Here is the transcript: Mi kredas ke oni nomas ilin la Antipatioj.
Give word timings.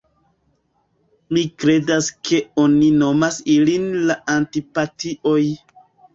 Mi 1.37 1.43
kredas 1.63 2.07
ke 2.31 2.39
oni 2.63 2.89
nomas 3.03 3.39
ilin 3.59 3.87
la 4.09 4.19
Antipatioj. 4.39 5.39